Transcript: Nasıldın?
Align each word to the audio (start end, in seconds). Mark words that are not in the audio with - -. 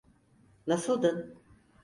Nasıldın? 0.67 1.37